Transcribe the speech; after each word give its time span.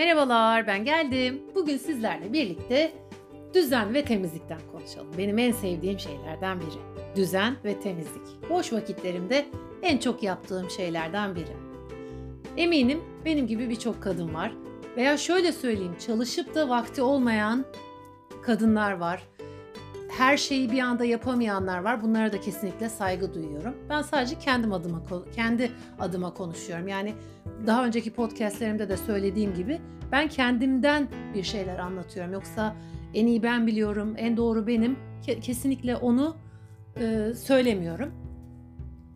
Merhabalar, 0.00 0.66
ben 0.66 0.84
geldim. 0.84 1.42
Bugün 1.54 1.76
sizlerle 1.76 2.32
birlikte 2.32 2.92
düzen 3.54 3.94
ve 3.94 4.04
temizlikten 4.04 4.60
konuşalım. 4.72 5.10
Benim 5.18 5.38
en 5.38 5.52
sevdiğim 5.52 5.98
şeylerden 5.98 6.60
biri. 6.60 7.16
Düzen 7.16 7.56
ve 7.64 7.80
temizlik. 7.80 8.50
Boş 8.50 8.72
vakitlerimde 8.72 9.46
en 9.82 9.98
çok 9.98 10.22
yaptığım 10.22 10.70
şeylerden 10.70 11.34
biri. 11.34 11.56
Eminim 12.56 13.00
benim 13.24 13.46
gibi 13.46 13.70
birçok 13.70 14.02
kadın 14.02 14.34
var. 14.34 14.52
Veya 14.96 15.16
şöyle 15.16 15.52
söyleyeyim, 15.52 15.96
çalışıp 16.06 16.54
da 16.54 16.68
vakti 16.68 17.02
olmayan 17.02 17.64
kadınlar 18.42 18.92
var. 18.92 19.22
Her 20.20 20.36
şeyi 20.36 20.72
bir 20.72 20.78
anda 20.78 21.04
yapamayanlar 21.04 21.78
var. 21.78 22.02
Bunlara 22.02 22.32
da 22.32 22.40
kesinlikle 22.40 22.88
saygı 22.88 23.34
duyuyorum. 23.34 23.74
Ben 23.88 24.02
sadece 24.02 24.38
kendim 24.38 24.72
adıma 24.72 25.02
kendi 25.34 25.70
adıma 25.98 26.34
konuşuyorum. 26.34 26.88
Yani 26.88 27.14
daha 27.66 27.86
önceki 27.86 28.12
podcastlerimde 28.12 28.88
de 28.88 28.96
söylediğim 28.96 29.54
gibi 29.54 29.80
ben 30.12 30.28
kendimden 30.28 31.08
bir 31.34 31.42
şeyler 31.42 31.78
anlatıyorum. 31.78 32.32
Yoksa 32.32 32.76
en 33.14 33.26
iyi 33.26 33.42
ben 33.42 33.66
biliyorum, 33.66 34.14
en 34.16 34.36
doğru 34.36 34.66
benim. 34.66 34.98
Kesinlikle 35.42 35.96
onu 35.96 36.36
e, 37.00 37.34
söylemiyorum. 37.34 38.12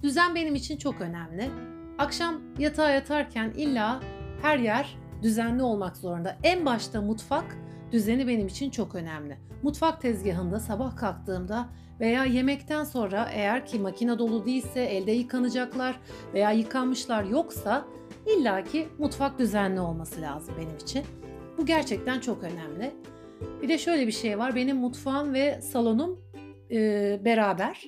Düzen 0.02 0.34
benim 0.34 0.54
için 0.54 0.76
çok 0.76 1.00
önemli. 1.00 1.50
Akşam 1.98 2.40
yatağa 2.58 2.90
yatarken 2.90 3.52
illa 3.56 4.00
her 4.42 4.58
yer 4.58 4.98
düzenli 5.22 5.62
olmak 5.62 5.96
zorunda. 5.96 6.36
En 6.42 6.66
başta 6.66 7.00
mutfak 7.00 7.56
düzeni 7.92 8.28
benim 8.28 8.46
için 8.46 8.70
çok 8.70 8.94
önemli. 8.94 9.38
Mutfak 9.62 10.00
tezgahında 10.00 10.60
sabah 10.60 10.96
kalktığımda 10.96 11.68
veya 12.00 12.24
yemekten 12.24 12.84
sonra 12.84 13.28
eğer 13.32 13.66
ki 13.66 13.78
makine 13.78 14.18
dolu 14.18 14.46
değilse 14.46 14.80
elde 14.80 15.12
yıkanacaklar 15.12 16.00
veya 16.34 16.50
yıkanmışlar 16.50 17.24
yoksa 17.24 17.84
illaki 18.26 18.88
mutfak 18.98 19.38
düzenli 19.38 19.80
olması 19.80 20.20
lazım 20.20 20.54
benim 20.58 20.76
için. 20.76 21.04
Bu 21.58 21.66
gerçekten 21.66 22.20
çok 22.20 22.42
önemli. 22.42 22.94
Bir 23.62 23.68
de 23.68 23.78
şöyle 23.78 24.06
bir 24.06 24.12
şey 24.12 24.38
var. 24.38 24.54
Benim 24.54 24.76
mutfağım 24.76 25.34
ve 25.34 25.60
salonum 25.60 26.20
e, 26.70 27.20
beraber. 27.24 27.84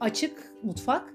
Açık 0.00 0.52
mutfak. 0.62 1.14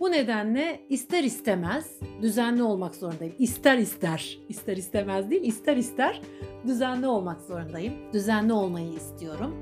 Bu 0.00 0.10
nedenle 0.10 0.80
ister 0.88 1.24
istemez 1.24 2.00
düzenli 2.22 2.62
olmak 2.62 2.94
zorundayım. 2.94 3.34
İster 3.38 3.78
ister, 3.78 4.38
ister 4.48 4.76
istemez 4.76 5.30
değil, 5.30 5.42
ister 5.42 5.76
ister 5.76 6.22
düzenli 6.66 7.06
olmak 7.06 7.40
zorundayım. 7.40 7.94
Düzenli 8.12 8.52
olmayı 8.52 8.92
istiyorum. 8.92 9.54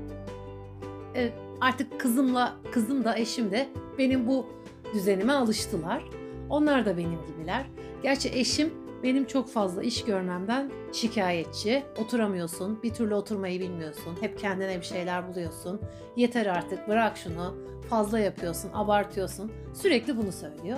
E, 1.15 1.29
artık 1.61 1.99
kızımla, 1.99 2.55
kızım 2.71 3.03
da 3.03 3.17
eşim 3.17 3.51
de 3.51 3.67
benim 3.97 4.27
bu 4.27 4.45
düzenime 4.93 5.33
alıştılar. 5.33 6.03
Onlar 6.49 6.85
da 6.85 6.97
benim 6.97 7.19
gibiler. 7.27 7.65
Gerçi 8.03 8.29
eşim 8.29 8.73
benim 9.03 9.25
çok 9.25 9.49
fazla 9.49 9.83
iş 9.83 10.05
görmemden 10.05 10.71
şikayetçi. 10.91 11.83
Oturamıyorsun, 11.97 12.83
bir 12.83 12.93
türlü 12.93 13.15
oturmayı 13.15 13.59
bilmiyorsun. 13.59 14.17
Hep 14.21 14.39
kendine 14.39 14.77
bir 14.77 14.85
şeyler 14.85 15.27
buluyorsun. 15.27 15.81
Yeter 16.15 16.45
artık, 16.45 16.87
bırak 16.87 17.17
şunu. 17.17 17.55
Fazla 17.89 18.19
yapıyorsun, 18.19 18.69
abartıyorsun. 18.73 19.51
Sürekli 19.73 20.17
bunu 20.17 20.31
söylüyor. 20.31 20.77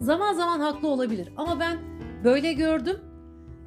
Zaman 0.00 0.34
zaman 0.34 0.60
haklı 0.60 0.88
olabilir 0.88 1.28
ama 1.36 1.60
ben 1.60 1.78
böyle 2.24 2.52
gördüm. 2.52 3.00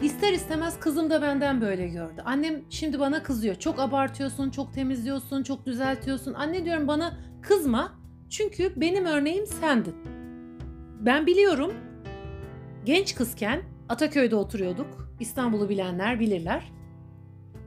İster 0.01 0.33
istemez 0.33 0.79
kızım 0.79 1.09
da 1.09 1.21
benden 1.21 1.61
böyle 1.61 1.87
gördü. 1.87 2.21
Annem 2.25 2.61
şimdi 2.69 2.99
bana 2.99 3.23
kızıyor. 3.23 3.55
Çok 3.55 3.79
abartıyorsun, 3.79 4.49
çok 4.49 4.73
temizliyorsun, 4.73 5.43
çok 5.43 5.65
düzeltiyorsun. 5.65 6.33
Anne 6.33 6.65
diyorum 6.65 6.87
bana 6.87 7.17
kızma. 7.41 7.91
Çünkü 8.29 8.73
benim 8.75 9.05
örneğim 9.05 9.47
sendin. 9.47 9.95
Ben 10.99 11.25
biliyorum 11.25 11.73
genç 12.85 13.15
kızken 13.15 13.61
Ataköy'de 13.89 14.35
oturuyorduk. 14.35 15.11
İstanbul'u 15.19 15.69
bilenler 15.69 16.19
bilirler. 16.19 16.71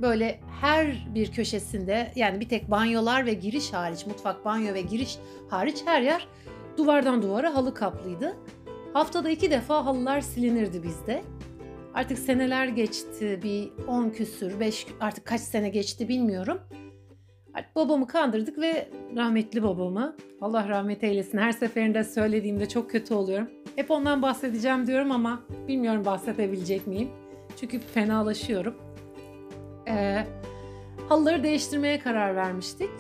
Böyle 0.03 0.41
her 0.61 1.07
bir 1.15 1.33
köşesinde 1.33 2.13
yani 2.17 2.41
bir 2.41 2.49
tek 2.49 2.71
banyolar 2.71 3.27
ve 3.27 3.35
giriş 3.35 3.73
hariç, 3.73 4.07
mutfak, 4.07 4.45
banyo 4.45 4.75
ve 4.75 4.81
giriş 4.81 5.19
hariç 5.49 5.83
her 5.85 6.03
yer 6.03 6.29
duvardan 6.77 7.23
duvara 7.23 7.55
halı 7.55 7.75
kaplıydı. 7.75 8.37
Haftada 8.93 9.31
iki 9.31 9.51
defa 9.51 9.87
halılar 9.87 10.21
silinirdi 10.21 10.83
bizde. 10.83 11.23
Artık 11.95 12.19
seneler 12.19 12.67
geçti, 12.67 13.41
bir 13.43 13.87
10 13.89 14.11
küsür, 14.11 14.61
5 14.61 14.87
artık 15.01 15.25
kaç 15.25 15.41
sene 15.41 15.69
geçti 15.69 16.09
bilmiyorum. 16.09 16.61
Babamı 17.75 18.07
kandırdık 18.07 18.59
ve 18.59 18.89
rahmetli 19.17 19.63
babamı, 19.63 20.17
Allah 20.41 20.69
rahmet 20.69 21.05
eylesin 21.05 21.39
her 21.39 21.53
seferinde 21.53 22.05
söylediğimde 22.05 22.69
çok 22.69 22.91
kötü 22.91 23.15
oluyorum. 23.15 23.49
Hep 23.77 23.91
ondan 23.91 24.23
bahsedeceğim 24.23 24.87
diyorum 24.87 25.13
ama 25.13 25.43
bilmiyorum 25.69 26.05
bahsedebilecek 26.05 26.87
miyim. 26.87 27.09
Çünkü 27.61 27.79
fenalaşıyorum. 27.79 28.75
Ee, 29.89 30.27
halıları 31.09 31.43
değiştirmeye 31.43 31.99
karar 31.99 32.37
vermiştik. 32.37 32.91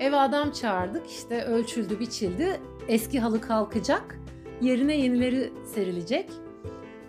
Eve 0.00 0.16
adam 0.16 0.50
çağırdık. 0.50 1.10
İşte 1.10 1.44
ölçüldü, 1.44 2.00
biçildi. 2.00 2.60
Eski 2.88 3.20
halı 3.20 3.40
kalkacak. 3.40 4.20
Yerine 4.60 4.96
yenileri 4.96 5.52
serilecek. 5.74 6.30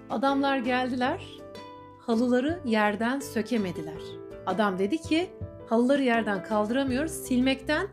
Adamlar 0.09 0.57
geldiler. 0.57 1.25
Halıları 1.99 2.59
yerden 2.65 3.19
sökemediler. 3.19 4.01
Adam 4.45 4.79
dedi 4.79 4.97
ki 4.97 5.29
halıları 5.69 6.03
yerden 6.03 6.43
kaldıramıyoruz. 6.43 7.11
Silmekten 7.11 7.87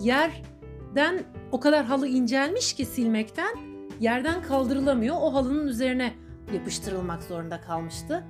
yerden 0.00 1.22
o 1.52 1.60
kadar 1.60 1.84
halı 1.84 2.08
incelmiş 2.08 2.72
ki 2.72 2.84
silmekten 2.84 3.71
yerden 4.02 4.42
kaldırılamıyor. 4.42 5.16
O 5.20 5.34
halının 5.34 5.66
üzerine 5.66 6.12
yapıştırılmak 6.54 7.22
zorunda 7.22 7.60
kalmıştı. 7.60 8.24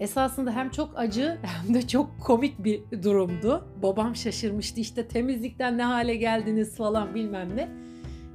Esasında 0.00 0.52
hem 0.52 0.70
çok 0.70 0.98
acı 0.98 1.38
hem 1.42 1.74
de 1.74 1.88
çok 1.88 2.20
komik 2.20 2.64
bir 2.64 3.02
durumdu. 3.02 3.68
Babam 3.82 4.16
şaşırmıştı 4.16 4.80
işte 4.80 5.08
temizlikten 5.08 5.78
ne 5.78 5.82
hale 5.84 6.14
geldiniz 6.14 6.76
falan 6.76 7.14
bilmem 7.14 7.56
ne. 7.56 7.68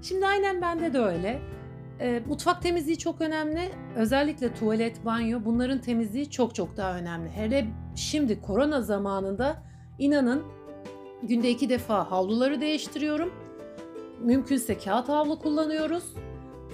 Şimdi 0.02 0.26
aynen 0.26 0.62
bende 0.62 0.94
de 0.94 1.00
öyle. 1.00 1.42
E, 2.00 2.22
mutfak 2.28 2.62
temizliği 2.62 2.98
çok 2.98 3.22
önemli. 3.22 3.70
Özellikle 3.96 4.54
tuvalet, 4.54 5.06
banyo 5.06 5.40
bunların 5.46 5.82
temizliği 5.82 6.30
çok 6.30 6.56
çok 6.56 6.78
daha 6.78 6.98
önemli. 6.98 7.30
Hele 7.30 7.68
şimdi 7.96 8.42
korona 8.42 8.82
zamanında 8.82 9.64
inanın 10.00 10.44
günde 11.24 11.50
iki 11.50 11.70
defa 11.70 12.12
havluları 12.12 12.62
değiştiriyorum. 12.62 13.34
Mümkünse 14.22 14.78
kağıt 14.78 15.10
havlu 15.10 15.40
kullanıyoruz. 15.40 16.04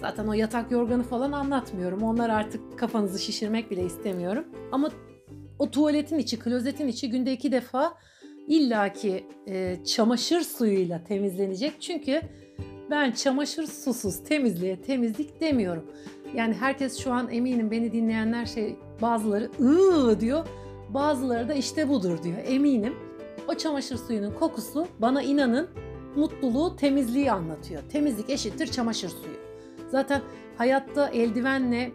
Zaten 0.01 0.27
o 0.27 0.33
yatak 0.33 0.71
yorganı 0.71 1.03
falan 1.03 1.31
anlatmıyorum. 1.31 2.03
Onlar 2.03 2.29
artık 2.29 2.79
kafanızı 2.79 3.19
şişirmek 3.19 3.71
bile 3.71 3.85
istemiyorum. 3.85 4.45
Ama 4.71 4.89
o 5.59 5.71
tuvaletin 5.71 6.17
içi, 6.17 6.39
klozetin 6.39 6.87
içi 6.87 7.09
günde 7.09 7.33
iki 7.33 7.51
defa 7.51 7.93
illaki 8.47 9.25
e, 9.47 9.77
çamaşır 9.85 10.41
suyuyla 10.41 11.03
temizlenecek. 11.03 11.81
Çünkü 11.81 12.21
ben 12.89 13.11
çamaşır 13.11 13.67
susuz 13.67 14.23
temizliğe 14.23 14.81
temizlik 14.81 15.41
demiyorum. 15.41 15.85
Yani 16.35 16.53
herkes 16.53 16.99
şu 16.99 17.11
an 17.11 17.29
eminim 17.31 17.71
beni 17.71 17.91
dinleyenler 17.91 18.45
şey 18.45 18.75
bazıları 19.01 19.51
ıı 19.59 20.19
diyor. 20.19 20.47
Bazıları 20.89 21.47
da 21.49 21.53
işte 21.53 21.89
budur 21.89 22.23
diyor. 22.23 22.37
Eminim. 22.45 22.93
O 23.47 23.53
çamaşır 23.53 23.97
suyunun 23.97 24.31
kokusu 24.31 24.87
bana 24.99 25.21
inanın 25.21 25.69
mutluluğu, 26.15 26.75
temizliği 26.75 27.31
anlatıyor. 27.31 27.81
Temizlik 27.91 28.29
eşittir 28.29 28.67
çamaşır 28.67 29.09
suyu. 29.09 29.48
Zaten 29.89 30.21
hayatta 30.57 31.07
eldivenle 31.09 31.91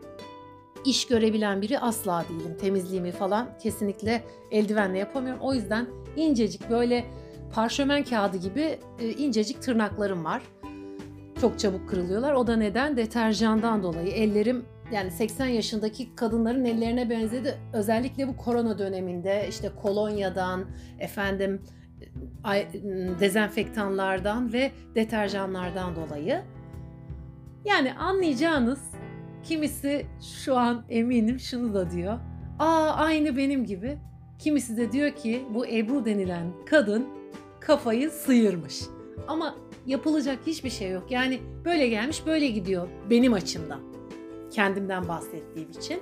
iş 0.85 1.07
görebilen 1.07 1.63
biri 1.63 1.79
asla 1.79 2.25
değilim. 2.29 2.57
Temizliğimi 2.61 3.13
falan 3.13 3.49
kesinlikle 3.63 4.25
eldivenle 4.51 4.99
yapamıyorum. 4.99 5.43
O 5.43 5.55
yüzden 5.55 5.87
incecik 6.17 6.71
böyle 6.71 7.05
parşömen 7.55 8.05
kağıdı 8.05 8.37
gibi 8.37 8.79
e, 8.99 9.09
incecik 9.09 9.63
tırnaklarım 9.63 10.25
var. 10.25 10.43
Çok 11.41 11.59
çabuk 11.59 11.89
kırılıyorlar. 11.89 12.33
O 12.33 12.47
da 12.47 12.57
neden? 12.57 12.97
Deterjandan 12.97 13.83
dolayı. 13.83 14.09
Ellerim 14.09 14.65
yani 14.93 15.11
80 15.11 15.47
yaşındaki 15.47 16.17
kadınların 16.17 16.65
ellerine 16.65 17.11
benzedi. 17.11 17.59
Özellikle 17.73 18.29
bu 18.29 18.37
korona 18.37 18.79
döneminde 18.79 19.47
işte 19.49 19.71
kolonyadan, 19.83 20.65
efendim 20.99 21.63
dezenfektanlardan 23.21 24.53
ve 24.53 24.73
deterjanlardan 24.95 25.97
dolayı. 25.97 26.43
Yani 27.65 27.95
anlayacağınız 27.95 28.81
kimisi 29.45 30.07
şu 30.45 30.57
an 30.57 30.85
eminim 30.89 31.41
şunu 31.41 31.75
da 31.75 31.91
diyor. 31.91 32.19
Aa 32.59 32.91
aynı 32.97 33.37
benim 33.37 33.65
gibi. 33.65 33.99
Kimisi 34.39 34.77
de 34.77 34.93
diyor 34.93 35.13
ki 35.13 35.45
bu 35.55 35.67
Ebru 35.67 36.05
denilen 36.05 36.53
kadın 36.67 37.07
kafayı 37.61 38.11
sıyırmış. 38.11 38.81
Ama 39.29 39.55
yapılacak 39.87 40.39
hiçbir 40.47 40.71
şey 40.71 40.91
yok. 40.91 41.11
Yani 41.11 41.41
böyle 41.65 41.89
gelmiş 41.89 42.27
böyle 42.27 42.49
gidiyor 42.49 42.89
benim 43.11 43.33
açımdan. 43.33 43.81
Kendimden 44.51 45.09
bahsettiğim 45.09 45.71
için. 45.71 46.01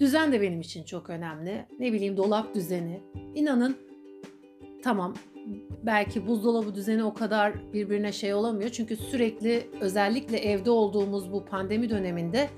Düzen 0.00 0.32
de 0.32 0.40
benim 0.40 0.60
için 0.60 0.84
çok 0.84 1.10
önemli. 1.10 1.66
Ne 1.78 1.92
bileyim 1.92 2.16
dolap 2.16 2.54
düzeni. 2.54 3.02
İnanın 3.34 3.76
tamam 4.82 5.14
belki 5.82 6.26
buzdolabı 6.26 6.74
düzeni 6.74 7.04
o 7.04 7.14
kadar 7.14 7.72
birbirine 7.72 8.12
şey 8.12 8.34
olamıyor. 8.34 8.70
Çünkü 8.70 8.96
sürekli 8.96 9.70
özellikle 9.80 10.38
evde 10.38 10.70
olduğumuz 10.70 11.32
bu 11.32 11.44
pandemi 11.44 11.90
döneminde 11.90 12.48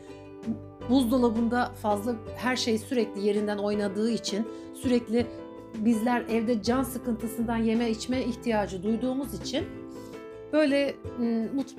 buzdolabında 0.91 1.65
fazla 1.65 2.15
her 2.37 2.57
şey 2.57 2.79
sürekli 2.79 3.27
yerinden 3.27 3.59
oynadığı 3.59 4.11
için 4.11 4.49
sürekli 4.75 5.27
bizler 5.75 6.21
evde 6.21 6.63
can 6.63 6.83
sıkıntısından 6.83 7.57
yeme 7.57 7.91
içme 7.91 8.23
ihtiyacı 8.23 8.83
duyduğumuz 8.83 9.35
için 9.35 9.65
böyle 10.53 10.95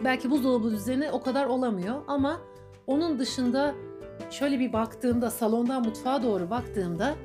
belki 0.04 0.31
buzdolabı 0.31 0.72
düzeni 0.72 1.12
o 1.12 1.22
kadar 1.22 1.46
olamıyor 1.46 2.01
ama 2.07 2.42
onun 2.88 3.19
dışında 3.19 3.75
şöyle 4.30 4.60
bir 4.60 4.74
baktığımda 4.74 5.30
salondan 5.30 5.86
mutfağa 5.86 6.24
doğru 6.24 6.50
baktığımda 6.50 7.16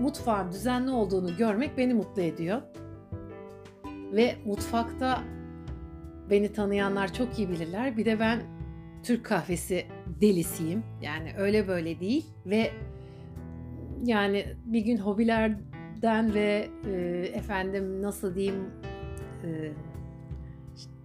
mutfağın 0.00 0.52
düzenli 0.52 0.90
olduğunu 0.90 1.36
görmek 1.36 1.78
beni 1.78 1.94
mutlu 1.94 2.22
ediyor. 2.22 2.62
Ve 4.12 4.36
mutfakta 4.44 5.22
beni 6.30 6.52
tanıyanlar 6.52 7.12
çok 7.14 7.38
iyi 7.38 7.48
bilirler. 7.48 7.96
Bir 7.96 8.04
de 8.04 8.20
ben 8.20 8.40
Türk 9.02 9.24
kahvesi 9.24 9.86
delisiyim. 10.20 10.82
Yani 11.02 11.32
öyle 11.38 11.68
böyle 11.68 12.00
değil 12.00 12.26
ve 12.46 12.70
yani 14.04 14.46
bir 14.64 14.80
gün 14.80 14.96
hobilerden 14.96 16.34
ve 16.34 16.68
e, 16.86 16.96
efendim 17.34 18.02
nasıl 18.02 18.34
diyeyim 18.34 18.70
e, 19.44 19.72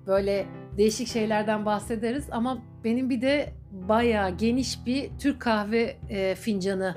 böyle 0.08 0.46
değişik 0.78 1.08
şeylerden 1.08 1.66
bahsederiz 1.66 2.28
ama 2.32 2.58
benim 2.84 3.10
bir 3.10 3.22
de 3.22 3.54
bayağı 3.72 4.38
geniş 4.38 4.86
bir 4.86 5.10
Türk 5.20 5.40
kahve 5.42 5.96
e, 6.10 6.36
fincanı 6.36 6.96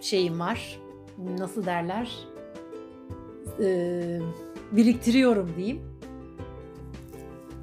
şeyim 0.00 0.40
var. 0.40 0.80
Nasıl 1.38 1.66
derler? 1.66 2.10
E, 3.60 4.18
biriktiriyorum 4.72 5.54
diyeyim. 5.56 5.80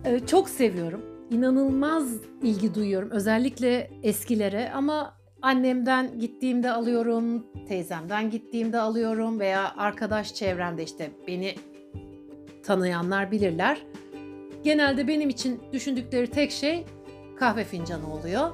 E, 0.05 0.19
çok 0.25 0.49
seviyorum. 0.49 1.01
İnanılmaz 1.29 2.17
ilgi 2.43 2.75
duyuyorum. 2.75 3.09
Özellikle 3.11 3.91
eskilere 4.03 4.71
ama 4.71 5.17
annemden 5.41 6.19
gittiğimde 6.19 6.71
alıyorum, 6.71 7.45
teyzemden 7.67 8.29
gittiğimde 8.29 8.79
alıyorum 8.79 9.39
veya 9.39 9.73
arkadaş 9.77 10.33
çevremde 10.33 10.83
işte 10.83 11.11
beni 11.27 11.55
tanıyanlar 12.63 13.31
bilirler. 13.31 13.85
Genelde 14.63 15.07
benim 15.07 15.29
için 15.29 15.59
düşündükleri 15.73 16.27
tek 16.27 16.51
şey 16.51 16.85
kahve 17.39 17.63
fincanı 17.63 18.13
oluyor. 18.13 18.51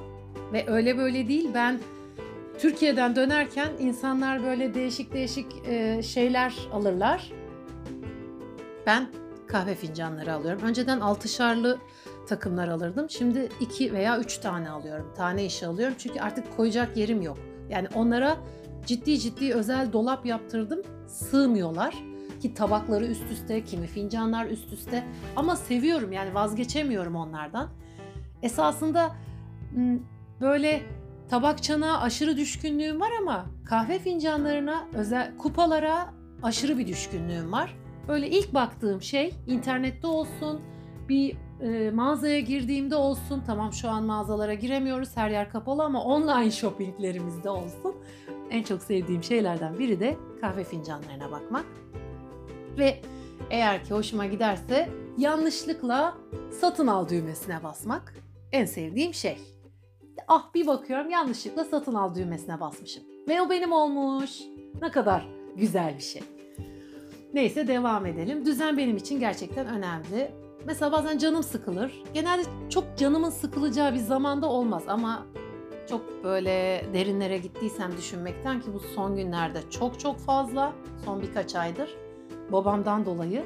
Ve 0.52 0.64
öyle 0.70 0.98
böyle 0.98 1.28
değil. 1.28 1.50
Ben 1.54 1.78
Türkiye'den 2.58 3.16
dönerken 3.16 3.68
insanlar 3.80 4.42
böyle 4.42 4.74
değişik 4.74 5.12
değişik 5.12 5.46
e, 5.68 6.02
şeyler 6.02 6.54
alırlar. 6.72 7.32
Ben 8.86 9.08
kahve 9.46 9.74
fincanları 9.74 10.34
alıyorum. 10.34 10.62
Önceden 10.62 11.00
altışarlı 11.00 11.78
takımlar 12.28 12.68
alırdım. 12.68 13.10
Şimdi 13.10 13.48
iki 13.60 13.92
veya 13.92 14.18
üç 14.18 14.38
tane 14.38 14.70
alıyorum. 14.70 15.12
Tane 15.16 15.44
işi 15.44 15.66
alıyorum. 15.66 15.94
Çünkü 15.98 16.20
artık 16.20 16.56
koyacak 16.56 16.96
yerim 16.96 17.22
yok. 17.22 17.38
Yani 17.70 17.88
onlara 17.94 18.36
ciddi 18.86 19.18
ciddi 19.18 19.54
özel 19.54 19.92
dolap 19.92 20.26
yaptırdım. 20.26 20.82
Sığmıyorlar. 21.06 21.94
Ki 22.42 22.54
tabakları 22.54 23.06
üst 23.06 23.30
üste, 23.30 23.64
kimi 23.64 23.86
fincanlar 23.86 24.46
üst 24.46 24.72
üste. 24.72 25.04
Ama 25.36 25.56
seviyorum 25.56 26.12
yani 26.12 26.34
vazgeçemiyorum 26.34 27.16
onlardan. 27.16 27.68
Esasında 28.42 29.16
böyle 30.40 30.82
tabak 31.28 31.62
çanağa 31.62 32.00
aşırı 32.00 32.36
düşkünlüğüm 32.36 33.00
var 33.00 33.10
ama 33.20 33.46
kahve 33.66 33.98
fincanlarına, 33.98 34.88
özel 34.94 35.36
kupalara 35.36 36.14
aşırı 36.42 36.78
bir 36.78 36.86
düşkünlüğüm 36.86 37.52
var. 37.52 37.76
Böyle 38.10 38.30
ilk 38.30 38.54
baktığım 38.54 39.02
şey 39.02 39.34
internette 39.46 40.06
olsun, 40.06 40.60
bir 41.08 41.36
e, 41.60 41.90
mağazaya 41.90 42.40
girdiğimde 42.40 42.96
olsun. 42.96 43.42
Tamam 43.46 43.72
şu 43.72 43.88
an 43.88 44.04
mağazalara 44.04 44.54
giremiyoruz, 44.54 45.16
her 45.16 45.30
yer 45.30 45.50
kapalı 45.50 45.82
ama 45.82 46.04
online 46.04 46.50
shoppinglerimizde 46.50 47.50
olsun. 47.50 47.94
En 48.50 48.62
çok 48.62 48.82
sevdiğim 48.82 49.22
şeylerden 49.22 49.78
biri 49.78 50.00
de 50.00 50.16
kahve 50.40 50.64
fincanlarına 50.64 51.30
bakmak. 51.30 51.64
Ve 52.78 53.00
eğer 53.50 53.84
ki 53.84 53.94
hoşuma 53.94 54.26
giderse 54.26 54.88
yanlışlıkla 55.18 56.14
satın 56.60 56.86
al 56.86 57.08
düğmesine 57.08 57.62
basmak 57.62 58.14
en 58.52 58.64
sevdiğim 58.64 59.14
şey. 59.14 59.38
Ah 60.28 60.54
bir 60.54 60.66
bakıyorum 60.66 61.10
yanlışlıkla 61.10 61.64
satın 61.64 61.94
al 61.94 62.14
düğmesine 62.14 62.60
basmışım. 62.60 63.02
Ve 63.28 63.42
o 63.42 63.50
benim 63.50 63.72
olmuş. 63.72 64.30
Ne 64.82 64.90
kadar 64.90 65.28
güzel 65.56 65.94
bir 65.94 66.02
şey. 66.02 66.22
Neyse 67.34 67.68
devam 67.68 68.06
edelim. 68.06 68.44
Düzen 68.44 68.76
benim 68.76 68.96
için 68.96 69.20
gerçekten 69.20 69.66
önemli. 69.66 70.30
Mesela 70.66 70.92
bazen 70.92 71.18
canım 71.18 71.42
sıkılır. 71.42 72.02
Genelde 72.14 72.42
çok 72.70 72.84
canımın 72.96 73.30
sıkılacağı 73.30 73.92
bir 73.94 73.98
zamanda 73.98 74.46
olmaz 74.46 74.82
ama 74.88 75.26
çok 75.88 76.24
böyle 76.24 76.84
derinlere 76.94 77.38
gittiysem 77.38 77.96
düşünmekten 77.96 78.60
ki 78.60 78.66
bu 78.74 78.80
son 78.80 79.16
günlerde 79.16 79.58
çok 79.70 80.00
çok 80.00 80.18
fazla. 80.18 80.72
Son 81.04 81.22
birkaç 81.22 81.54
aydır 81.54 81.96
babamdan 82.52 83.06
dolayı 83.06 83.44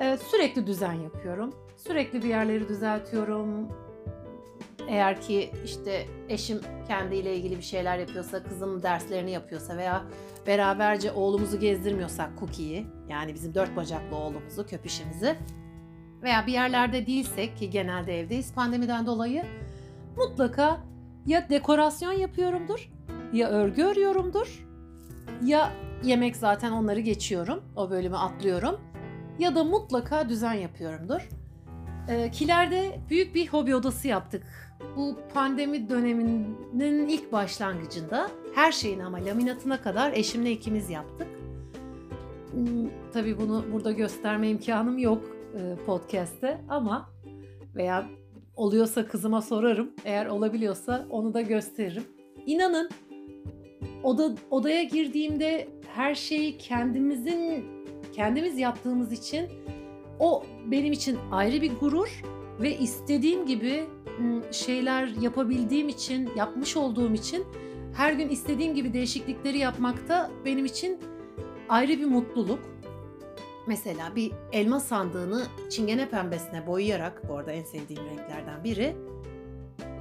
ee, 0.00 0.16
sürekli 0.16 0.66
düzen 0.66 0.92
yapıyorum. 0.92 1.52
Sürekli 1.76 2.22
bir 2.22 2.28
yerleri 2.28 2.68
düzeltiyorum. 2.68 3.68
Eğer 4.88 5.20
ki 5.20 5.50
işte 5.64 6.06
eşim 6.28 6.60
kendiyle 6.88 7.36
ilgili 7.36 7.56
bir 7.56 7.62
şeyler 7.62 7.98
yapıyorsa, 7.98 8.42
kızım 8.42 8.82
derslerini 8.82 9.30
yapıyorsa 9.30 9.76
veya 9.76 10.04
beraberce 10.46 11.12
oğlumuzu 11.12 11.60
gezdirmiyorsak 11.60 12.30
Cookie'yi 12.40 12.86
yani 13.08 13.34
bizim 13.34 13.54
dört 13.54 13.76
bacaklı 13.76 14.16
oğlumuzu, 14.16 14.66
köpüşümüzü 14.66 15.36
veya 16.22 16.46
bir 16.46 16.52
yerlerde 16.52 17.06
değilsek 17.06 17.56
ki 17.56 17.70
genelde 17.70 18.20
evdeyiz 18.20 18.54
pandemiden 18.54 19.06
dolayı 19.06 19.44
mutlaka 20.16 20.80
ya 21.26 21.48
dekorasyon 21.48 22.12
yapıyorumdur 22.12 22.90
ya 23.32 23.48
örgü 23.48 23.82
örüyorumdur 23.82 24.66
ya 25.44 25.72
yemek 26.04 26.36
zaten 26.36 26.72
onları 26.72 27.00
geçiyorum. 27.00 27.62
O 27.76 27.90
bölümü 27.90 28.16
atlıyorum. 28.16 28.80
Ya 29.38 29.54
da 29.54 29.64
mutlaka 29.64 30.28
düzen 30.28 30.52
yapıyorumdur. 30.52 31.28
E, 32.08 32.30
kilerde 32.30 33.00
büyük 33.10 33.34
bir 33.34 33.48
hobi 33.48 33.74
odası 33.74 34.08
yaptık. 34.08 34.42
Bu 34.96 35.16
pandemi 35.34 35.88
döneminin 35.88 37.08
ilk 37.08 37.32
başlangıcında 37.32 38.30
her 38.54 38.72
şeyin 38.72 39.00
ama 39.00 39.24
laminatına 39.24 39.82
kadar 39.82 40.12
eşimle 40.12 40.52
ikimiz 40.52 40.90
yaptık. 40.90 41.26
Hmm, 42.50 42.90
tabii 43.12 43.38
bunu 43.38 43.64
burada 43.72 43.92
gösterme 43.92 44.48
imkanım 44.48 44.98
yok 44.98 45.22
e, 45.54 45.84
podcast'te 45.86 46.60
ama 46.68 47.10
veya 47.74 48.06
oluyorsa 48.56 49.06
kızıma 49.06 49.42
sorarım. 49.42 49.90
Eğer 50.04 50.26
olabiliyorsa 50.26 51.06
onu 51.10 51.34
da 51.34 51.40
gösteririm. 51.40 52.04
İnanın 52.46 52.90
oda, 54.02 54.34
odaya 54.50 54.82
girdiğimde 54.82 55.68
her 55.94 56.14
şeyi 56.14 56.58
kendimizin 56.58 57.64
kendimiz 58.12 58.58
yaptığımız 58.58 59.12
için 59.12 59.48
o 60.18 60.42
benim 60.66 60.92
için 60.92 61.18
ayrı 61.30 61.62
bir 61.62 61.72
gurur 61.80 62.22
ve 62.60 62.78
istediğim 62.78 63.46
gibi 63.46 63.84
şeyler 64.50 65.06
yapabildiğim 65.06 65.88
için, 65.88 66.30
yapmış 66.36 66.76
olduğum 66.76 67.14
için 67.14 67.44
her 67.96 68.12
gün 68.12 68.28
istediğim 68.28 68.74
gibi 68.74 68.92
değişiklikleri 68.92 69.58
yapmakta 69.58 70.30
benim 70.44 70.64
için 70.64 70.98
ayrı 71.68 71.92
bir 71.92 72.06
mutluluk. 72.06 72.58
Mesela 73.66 74.16
bir 74.16 74.32
elma 74.52 74.80
sandığını 74.80 75.42
çingene 75.70 76.08
pembesine 76.08 76.66
boyayarak, 76.66 77.28
bu 77.28 77.36
arada 77.36 77.52
en 77.52 77.64
sevdiğim 77.64 78.02
renklerden 78.04 78.64
biri, 78.64 78.96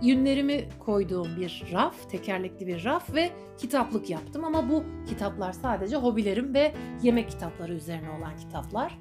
yünlerimi 0.01 0.70
koyduğum 0.79 1.27
bir 1.39 1.63
raf, 1.74 2.10
tekerlekli 2.10 2.67
bir 2.67 2.84
raf 2.84 3.13
ve 3.15 3.29
kitaplık 3.58 4.10
yaptım. 4.10 4.46
Ama 4.46 4.70
bu 4.70 4.84
kitaplar 5.08 5.51
sadece 5.51 5.96
hobilerim 5.96 6.53
ve 6.53 6.74
yemek 7.03 7.29
kitapları 7.29 7.74
üzerine 7.74 8.10
olan 8.10 8.38
kitaplar. 8.38 9.00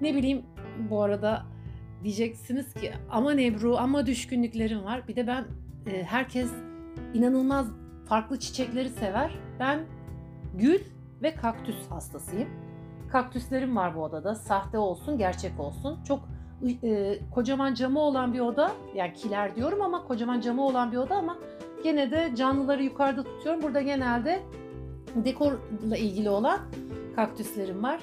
Ne 0.00 0.14
bileyim 0.14 0.42
bu 0.90 1.02
arada 1.02 1.42
diyeceksiniz 2.04 2.74
ki 2.74 2.92
ama 3.10 3.32
Nebru 3.32 3.76
ama 3.76 4.06
düşkünlüklerim 4.06 4.84
var. 4.84 5.08
Bir 5.08 5.16
de 5.16 5.26
ben 5.26 5.44
e, 5.86 6.02
herkes 6.02 6.50
inanılmaz 7.14 7.66
farklı 8.08 8.38
çiçekleri 8.38 8.88
sever. 8.88 9.38
Ben 9.60 9.80
gül 10.54 10.80
ve 11.22 11.34
kaktüs 11.34 11.90
hastasıyım. 11.90 12.48
Kaktüslerim 13.12 13.76
var 13.76 13.96
bu 13.96 14.02
odada. 14.02 14.34
Sahte 14.34 14.78
olsun, 14.78 15.18
gerçek 15.18 15.60
olsun. 15.60 15.98
Çok 16.04 16.28
e, 16.82 17.18
kocaman 17.30 17.74
camı 17.74 18.00
olan 18.00 18.32
bir 18.32 18.40
oda. 18.40 18.72
Yani 18.94 19.12
kiler 19.12 19.56
diyorum 19.56 19.82
ama 19.82 20.04
kocaman 20.04 20.40
camı 20.40 20.66
olan 20.66 20.92
bir 20.92 20.96
oda 20.96 21.16
ama 21.16 21.38
gene 21.84 22.10
de 22.10 22.32
canlıları 22.36 22.82
yukarıda 22.82 23.22
tutuyorum. 23.22 23.62
Burada 23.62 23.80
genelde 23.80 24.42
dekorla 25.14 25.96
ilgili 25.96 26.30
olan 26.30 26.60
kaktüslerim 27.16 27.82
var. 27.82 28.00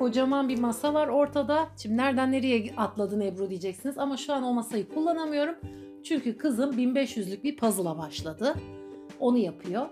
Kocaman 0.00 0.48
bir 0.48 0.58
masa 0.58 0.94
var 0.94 1.08
ortada. 1.08 1.68
Şimdi 1.82 1.96
nereden 1.96 2.32
nereye 2.32 2.74
atladın 2.76 3.20
Ebru 3.20 3.50
diyeceksiniz 3.50 3.98
ama 3.98 4.16
şu 4.16 4.32
an 4.32 4.42
o 4.42 4.52
masayı 4.52 4.88
kullanamıyorum. 4.88 5.54
Çünkü 6.04 6.36
kızım 6.38 6.72
1500'lük 6.72 7.42
bir 7.42 7.56
puzzle'a 7.56 7.98
başladı. 7.98 8.54
Onu 9.18 9.38
yapıyor. 9.38 9.86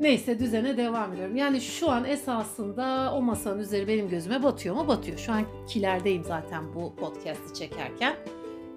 Neyse 0.00 0.38
düzene 0.38 0.76
devam 0.76 1.12
ediyorum. 1.12 1.36
Yani 1.36 1.60
şu 1.60 1.90
an 1.90 2.04
esasında 2.04 3.12
o 3.14 3.22
masanın 3.22 3.58
üzeri 3.58 3.88
benim 3.88 4.08
gözüme 4.08 4.42
batıyor 4.42 4.74
mu? 4.74 4.88
Batıyor. 4.88 5.18
Şu 5.18 5.32
an 5.32 5.42
kilerdeyim 5.68 6.24
zaten 6.24 6.74
bu 6.74 6.96
podcast'i 6.96 7.54
çekerken. 7.54 8.16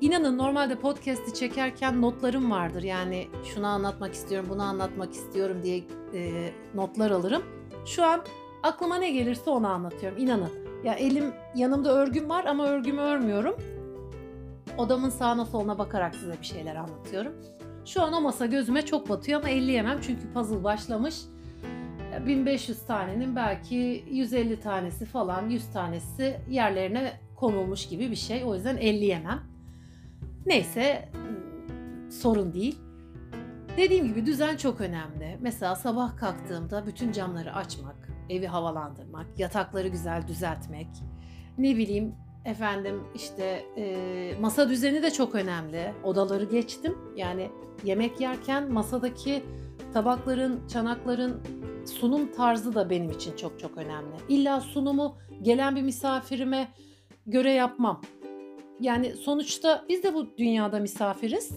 İnanın 0.01 0.37
normalde 0.37 0.75
podcast'i 0.75 1.33
çekerken 1.33 2.01
notlarım 2.01 2.51
vardır. 2.51 2.83
Yani 2.83 3.27
şunu 3.53 3.67
anlatmak 3.67 4.13
istiyorum, 4.13 4.49
bunu 4.49 4.61
anlatmak 4.61 5.13
istiyorum 5.13 5.57
diye 5.63 5.83
e, 6.13 6.51
notlar 6.75 7.11
alırım. 7.11 7.43
Şu 7.85 8.03
an 8.03 8.21
aklıma 8.65 8.95
ne 8.95 9.11
gelirse 9.11 9.49
onu 9.49 9.67
anlatıyorum. 9.67 10.17
İnanın. 10.17 10.51
Ya 10.83 10.93
elim 10.93 11.33
yanımda 11.55 11.93
örgüm 11.93 12.29
var 12.29 12.45
ama 12.45 12.65
örgümü 12.65 13.01
örmüyorum. 13.01 13.55
Odamın 14.77 15.09
sağına 15.09 15.45
soluna 15.45 15.77
bakarak 15.77 16.15
size 16.15 16.39
bir 16.41 16.45
şeyler 16.45 16.75
anlatıyorum. 16.75 17.33
Şu 17.85 18.01
an 18.01 18.13
o 18.13 18.21
masa 18.21 18.45
gözüme 18.45 18.81
çok 18.81 19.09
batıyor 19.09 19.39
ama 19.39 19.49
elleyemem 19.49 19.99
çünkü 20.01 20.33
puzzle 20.33 20.63
başlamış. 20.63 21.15
1500 22.27 22.85
tanenin 22.85 23.35
belki 23.35 24.05
150 24.11 24.59
tanesi 24.59 25.05
falan 25.05 25.49
100 25.49 25.71
tanesi 25.73 26.39
yerlerine 26.49 27.19
konulmuş 27.35 27.87
gibi 27.87 28.11
bir 28.11 28.15
şey. 28.15 28.43
O 28.43 28.55
yüzden 28.55 28.77
elleyemem. 28.77 29.39
Neyse 30.45 31.09
sorun 32.21 32.53
değil. 32.53 32.79
Dediğim 33.77 34.07
gibi 34.07 34.25
düzen 34.25 34.57
çok 34.57 34.81
önemli. 34.81 35.37
Mesela 35.41 35.75
sabah 35.75 36.17
kalktığımda 36.17 36.85
bütün 36.87 37.11
camları 37.11 37.55
açmak, 37.55 38.04
evi 38.29 38.47
havalandırmak, 38.47 39.25
yatakları 39.37 39.87
güzel 39.87 40.27
düzeltmek, 40.27 40.87
ne 41.57 41.77
bileyim 41.77 42.15
efendim 42.45 43.03
işte 43.15 43.65
e, 43.77 44.33
masa 44.41 44.69
düzeni 44.69 45.03
de 45.03 45.11
çok 45.11 45.35
önemli. 45.35 45.93
Odaları 46.03 46.45
geçtim. 46.45 46.97
Yani 47.15 47.49
yemek 47.83 48.21
yerken 48.21 48.71
masadaki 48.71 49.43
tabakların, 49.93 50.67
çanakların 50.67 51.41
sunum 51.85 52.31
tarzı 52.31 52.75
da 52.75 52.89
benim 52.89 53.09
için 53.11 53.35
çok 53.35 53.59
çok 53.59 53.77
önemli. 53.77 54.15
İlla 54.29 54.61
sunumu 54.61 55.17
gelen 55.41 55.75
bir 55.75 55.81
misafirime 55.81 56.67
göre 57.27 57.51
yapmam. 57.51 58.01
Yani 58.79 59.13
sonuçta 59.15 59.85
biz 59.89 60.03
de 60.03 60.13
bu 60.13 60.37
dünyada 60.37 60.79
misafiriz. 60.79 61.51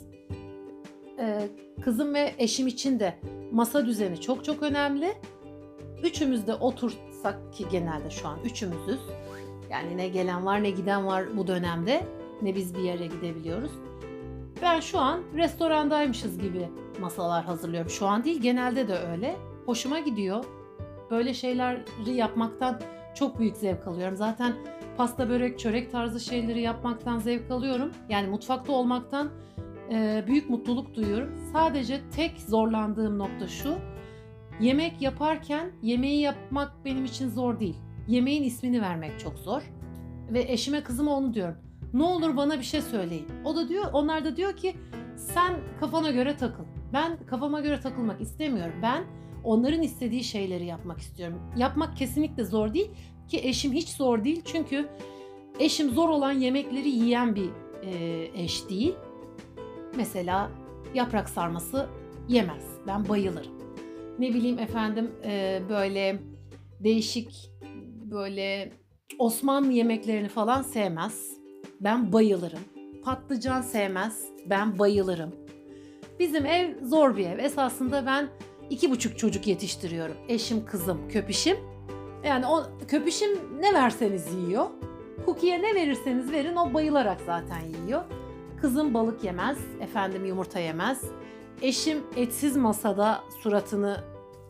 Ee, 1.18 1.48
kızım 1.84 2.14
ve 2.14 2.34
eşim 2.38 2.66
için 2.66 3.00
de 3.00 3.18
masa 3.52 3.86
düzeni 3.86 4.20
çok 4.20 4.44
çok 4.44 4.62
önemli. 4.62 5.12
Üçümüz 6.02 6.46
de 6.46 6.54
otursak 6.54 7.52
ki 7.52 7.66
genelde 7.70 8.10
şu 8.10 8.28
an 8.28 8.38
üçümüzüz. 8.44 9.00
Yani 9.70 9.96
ne 9.96 10.08
gelen 10.08 10.46
var 10.46 10.62
ne 10.62 10.70
giden 10.70 11.06
var 11.06 11.24
bu 11.36 11.46
dönemde. 11.46 12.06
Ne 12.42 12.54
biz 12.54 12.74
bir 12.74 12.80
yere 12.80 13.06
gidebiliyoruz. 13.06 13.70
Ben 14.62 14.80
şu 14.80 14.98
an 14.98 15.20
restorandaymışız 15.34 16.38
gibi 16.38 16.68
masalar 17.00 17.44
hazırlıyorum. 17.44 17.90
Şu 17.90 18.06
an 18.06 18.24
değil 18.24 18.40
genelde 18.40 18.88
de 18.88 18.98
öyle. 18.98 19.36
Hoşuma 19.66 19.98
gidiyor. 19.98 20.44
Böyle 21.10 21.34
şeyleri 21.34 22.12
yapmaktan 22.12 22.80
çok 23.14 23.38
büyük 23.38 23.56
zevk 23.56 23.86
alıyorum. 23.86 24.16
Zaten 24.16 24.52
pasta, 24.96 25.28
börek, 25.28 25.58
çörek 25.58 25.92
tarzı 25.92 26.20
şeyleri 26.20 26.60
yapmaktan 26.60 27.18
zevk 27.18 27.50
alıyorum. 27.50 27.92
Yani 28.08 28.28
mutfakta 28.28 28.72
olmaktan 28.72 29.30
büyük 30.26 30.50
mutluluk 30.50 30.94
duyuyorum. 30.94 31.34
Sadece 31.52 32.00
tek 32.16 32.40
zorlandığım 32.40 33.18
nokta 33.18 33.48
şu. 33.48 33.74
Yemek 34.60 35.02
yaparken 35.02 35.70
yemeği 35.82 36.20
yapmak 36.20 36.84
benim 36.84 37.04
için 37.04 37.28
zor 37.28 37.60
değil. 37.60 37.76
Yemeğin 38.08 38.42
ismini 38.42 38.82
vermek 38.82 39.20
çok 39.20 39.38
zor. 39.38 39.62
Ve 40.32 40.52
eşime 40.52 40.82
kızıma 40.82 41.16
onu 41.16 41.34
diyorum. 41.34 41.56
Ne 41.92 42.02
olur 42.02 42.36
bana 42.36 42.58
bir 42.58 42.64
şey 42.64 42.82
söyleyin. 42.82 43.26
O 43.44 43.56
da 43.56 43.68
diyor, 43.68 43.84
onlar 43.92 44.24
da 44.24 44.36
diyor 44.36 44.56
ki 44.56 44.76
sen 45.16 45.54
kafana 45.80 46.10
göre 46.10 46.36
takıl. 46.36 46.64
Ben 46.92 47.18
kafama 47.26 47.60
göre 47.60 47.80
takılmak 47.80 48.20
istemiyorum. 48.20 48.74
Ben 48.82 49.04
onların 49.44 49.82
istediği 49.82 50.24
şeyleri 50.24 50.66
yapmak 50.66 50.98
istiyorum. 50.98 51.38
Yapmak 51.56 51.96
kesinlikle 51.96 52.44
zor 52.44 52.74
değil 52.74 52.90
ki 53.28 53.40
eşim 53.42 53.72
hiç 53.72 53.88
zor 53.88 54.24
değil 54.24 54.42
çünkü 54.44 54.88
eşim 55.58 55.90
zor 55.90 56.08
olan 56.08 56.32
yemekleri 56.32 56.88
yiyen 56.88 57.36
bir 57.36 57.50
e, 57.82 58.42
eş 58.42 58.68
değil. 58.68 58.94
Mesela 59.96 60.50
yaprak 60.94 61.28
sarması 61.28 61.88
yemez. 62.28 62.64
Ben 62.86 63.08
bayılırım. 63.08 63.57
Ne 64.18 64.34
bileyim 64.34 64.58
efendim 64.58 65.10
e, 65.24 65.62
böyle 65.68 66.18
değişik 66.80 67.50
böyle 68.10 68.72
Osmanlı 69.18 69.72
yemeklerini 69.72 70.28
falan 70.28 70.62
sevmez. 70.62 71.38
Ben 71.80 72.12
bayılırım. 72.12 72.60
Patlıcan 73.04 73.62
sevmez. 73.62 74.24
Ben 74.46 74.78
bayılırım. 74.78 75.34
Bizim 76.18 76.46
ev 76.46 76.84
zor 76.84 77.16
bir 77.16 77.26
ev. 77.26 77.38
Esasında 77.38 78.06
ben 78.06 78.28
iki 78.70 78.90
buçuk 78.90 79.18
çocuk 79.18 79.46
yetiştiriyorum. 79.46 80.16
Eşim, 80.28 80.66
kızım, 80.66 81.08
köpişim. 81.08 81.56
Yani 82.24 82.46
o 82.46 82.62
köpüşüm 82.88 83.30
ne 83.60 83.74
verseniz 83.74 84.26
yiyor. 84.34 84.66
Cookie'ye 85.26 85.62
ne 85.62 85.74
verirseniz 85.74 86.32
verin 86.32 86.56
o 86.56 86.74
bayılarak 86.74 87.20
zaten 87.26 87.60
yiyor. 87.84 88.04
Kızım 88.60 88.94
balık 88.94 89.24
yemez, 89.24 89.58
efendim 89.80 90.24
yumurta 90.24 90.58
yemez. 90.58 91.04
Eşim 91.62 91.98
etsiz 92.16 92.56
masada 92.56 93.20
suratını 93.42 94.04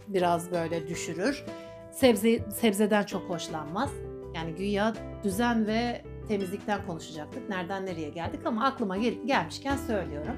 biraz 0.09 0.50
böyle 0.50 0.88
düşürür. 0.88 1.45
Sebze 1.93 2.38
sebzeden 2.50 3.03
çok 3.03 3.23
hoşlanmaz. 3.23 3.91
Yani 4.35 4.55
güya 4.55 4.95
düzen 5.25 5.67
ve 5.67 6.05
temizlikten 6.29 6.87
konuşacaktık. 6.87 7.49
Nereden 7.49 7.87
nereye 7.87 8.09
geldik 8.09 8.41
ama 8.45 8.65
aklıma 8.65 8.97
gel 8.97 9.15
gelmişken 9.27 9.77
söylüyorum. 9.77 10.37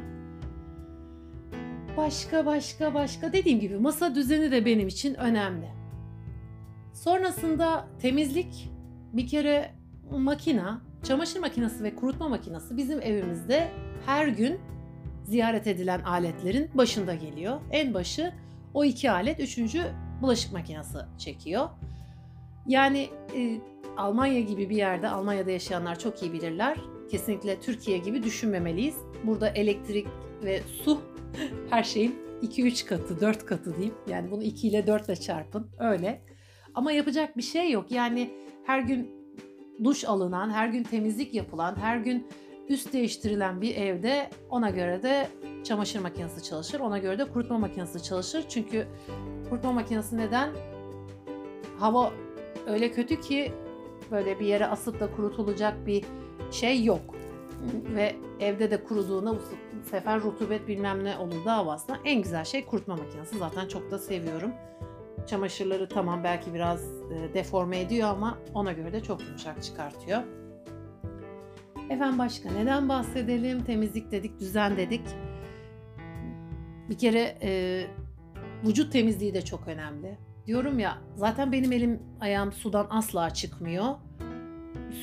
Başka 1.97 2.47
başka 2.47 2.95
başka 2.95 3.33
dediğim 3.33 3.61
gibi 3.61 3.79
masa 3.79 4.15
düzeni 4.15 4.50
de 4.50 4.65
benim 4.65 4.89
için 4.89 5.15
önemli. 5.15 5.69
Sonrasında 6.95 7.89
temizlik 8.03 8.71
bir 9.12 9.27
kere 9.27 9.75
makina, 10.11 10.81
çamaşır 11.03 11.41
makinesi 11.41 11.85
ve 11.85 11.95
kurutma 11.95 12.29
makinesi 12.29 12.77
bizim 12.77 13.03
evimizde 13.03 13.69
her 14.07 14.29
gün 14.29 14.61
ziyaret 15.30 15.66
edilen 15.66 16.00
aletlerin 16.00 16.70
başında 16.75 17.14
geliyor. 17.14 17.60
En 17.70 17.94
başı 17.94 18.32
o 18.75 18.84
iki 18.84 19.10
alet, 19.10 19.40
üçüncü 19.40 19.82
bulaşık 20.22 20.52
makinesi 20.52 20.99
çekiyor. 21.18 21.68
Yani 22.66 23.08
e, 23.37 23.60
Almanya 23.96 24.40
gibi 24.40 24.70
bir 24.70 24.76
yerde, 24.76 25.08
Almanya'da 25.08 25.50
yaşayanlar 25.50 25.99
çok 25.99 26.22
iyi 26.22 26.32
bilirler. 26.32 26.76
Kesinlikle 27.10 27.60
Türkiye 27.60 27.99
gibi 27.99 28.22
düşünmemeliyiz. 28.22 28.94
Burada 29.25 29.49
elektrik 29.49 30.06
ve 30.44 30.60
su 30.84 31.00
her 31.70 31.82
şeyin 31.82 32.18
2-3 32.42 32.87
katı, 32.87 33.20
4 33.20 33.46
katı 33.46 33.76
diyeyim. 33.76 33.94
Yani 34.08 34.30
bunu 34.30 34.42
2 34.42 34.68
ile 34.68 34.87
4 34.87 35.06
ile 35.06 35.16
çarpın. 35.16 35.66
Öyle. 35.78 36.22
Ama 36.75 36.92
yapacak 36.92 37.37
bir 37.37 37.42
şey 37.42 37.70
yok. 37.70 37.90
Yani 37.90 38.30
her 38.66 38.80
gün 38.80 39.10
duş 39.84 40.04
alınan, 40.04 40.50
her 40.50 40.68
gün 40.68 40.82
temizlik 40.82 41.34
yapılan, 41.34 41.76
her 41.76 41.96
gün 41.96 42.26
üst 42.71 42.93
değiştirilen 42.93 43.61
bir 43.61 43.77
evde 43.77 44.31
ona 44.50 44.71
göre 44.71 45.03
de 45.03 45.29
çamaşır 45.65 46.00
makinesi 46.00 46.43
çalışır. 46.43 46.81
Ona 46.81 46.99
göre 46.99 47.19
de 47.19 47.25
kurutma 47.25 47.59
makinesi 47.59 48.03
çalışır. 48.03 48.45
Çünkü 48.49 48.87
kurutma 49.49 49.73
makinesi 49.73 50.17
neden? 50.17 50.50
Hava 51.79 52.12
öyle 52.67 52.93
kötü 52.93 53.21
ki 53.21 53.53
böyle 54.11 54.41
bir 54.41 54.47
yere 54.47 54.67
asıp 54.67 55.00
da 55.00 55.11
kurutulacak 55.17 55.87
bir 55.87 56.05
şey 56.50 56.85
yok. 56.85 57.15
Ve 57.95 58.17
evde 58.41 58.71
de 58.71 58.85
kuruduğunda 58.85 59.35
bu 59.35 59.41
sefer 59.91 60.21
rutubet 60.21 60.69
bilmem 60.69 61.05
ne 61.05 61.19
olur 61.19 61.45
davasına 61.45 61.99
en 62.05 62.23
güzel 62.23 62.45
şey 62.45 62.65
kurutma 62.65 62.97
makinesi. 62.97 63.39
Zaten 63.39 63.69
çok 63.69 63.91
da 63.91 63.99
seviyorum. 63.99 64.50
Çamaşırları 65.27 65.89
tamam 65.89 66.25
belki 66.25 66.55
biraz 66.55 66.83
e, 66.85 67.35
deforme 67.35 67.81
ediyor 67.81 68.09
ama 68.09 68.39
ona 68.55 68.73
göre 68.73 68.93
de 68.93 69.03
çok 69.03 69.21
yumuşak 69.23 69.62
çıkartıyor. 69.62 70.23
Efendim 71.90 72.18
başka 72.18 72.52
neden 72.52 72.88
bahsedelim? 72.88 73.64
Temizlik 73.64 74.11
dedik, 74.11 74.40
düzen 74.40 74.76
dedik. 74.76 75.02
Bir 76.88 76.99
kere 76.99 77.38
e, 77.42 77.82
vücut 78.64 78.92
temizliği 78.92 79.35
de 79.35 79.42
çok 79.42 79.68
önemli. 79.68 80.18
Diyorum 80.47 80.78
ya 80.78 80.99
zaten 81.16 81.52
benim 81.52 81.73
elim 81.73 82.02
ayağım 82.20 82.52
sudan 82.52 82.87
asla 82.90 83.30
çıkmıyor. 83.30 83.85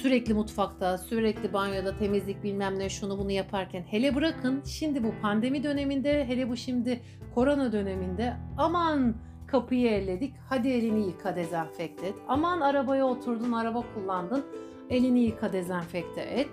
Sürekli 0.02 0.34
mutfakta, 0.34 0.98
sürekli 0.98 1.54
banyoda 1.54 1.98
temizlik 1.98 2.44
bilmem 2.44 2.80
ne 2.80 2.90
şunu 2.90 3.20
bunu 3.20 3.32
yaparken 3.32 3.82
hele 3.82 4.16
bırakın 4.16 4.64
şimdi 4.66 5.04
bu 5.04 5.14
pandemi 5.22 5.64
döneminde 5.64 6.26
hele 6.28 6.50
bu 6.50 6.58
şimdi 6.58 7.02
korona 7.36 7.72
döneminde 7.72 8.34
aman 8.58 9.16
kapıyı 9.48 9.90
elledik 9.90 10.34
hadi 10.50 10.70
elini 10.70 11.08
yıka 11.08 11.36
dezenfekte 11.36 12.08
et. 12.08 12.16
Aman 12.28 12.62
arabaya 12.62 13.06
oturdun 13.06 13.52
araba 13.52 13.84
kullandın 13.96 14.46
elini 14.90 15.20
yıka 15.20 15.54
dezenfekte 15.54 16.22
et. 16.22 16.50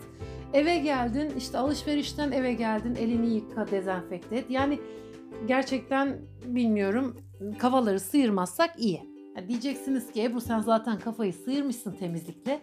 Eve 0.53 0.79
geldin 0.79 1.33
işte 1.39 1.59
alışverişten 1.59 2.33
eve 2.33 2.53
geldin 2.53 2.95
elini 2.95 3.35
yıka 3.35 3.71
dezenfekte 3.71 4.37
et. 4.37 4.51
Yani 4.51 4.79
gerçekten 5.47 6.19
bilmiyorum 6.47 7.17
kafaları 7.59 8.01
sıyırmazsak 8.01 8.71
iyi. 8.79 9.01
Yani 9.37 9.49
diyeceksiniz 9.49 10.13
ki 10.13 10.23
Ebru 10.23 10.41
sen 10.41 10.61
zaten 10.61 10.99
kafayı 10.99 11.33
sıyırmışsın 11.33 11.93
temizlikle. 11.93 12.61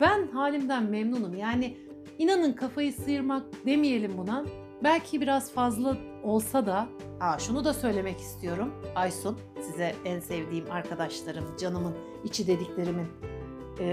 Ben 0.00 0.26
halimden 0.26 0.82
memnunum. 0.84 1.34
Yani 1.36 1.76
inanın 2.18 2.52
kafayı 2.52 2.92
sıyırmak 2.92 3.42
demeyelim 3.66 4.18
buna. 4.18 4.44
Belki 4.84 5.20
biraz 5.20 5.52
fazla 5.52 5.96
olsa 6.24 6.66
da, 6.66 6.88
aa 7.20 7.38
şunu 7.38 7.64
da 7.64 7.74
söylemek 7.74 8.18
istiyorum. 8.18 8.74
Aysun, 8.94 9.38
size 9.60 9.94
en 10.04 10.20
sevdiğim 10.20 10.70
arkadaşlarım, 10.70 11.44
canımın 11.60 11.94
içi 12.24 12.46
dediklerimin 12.46 13.06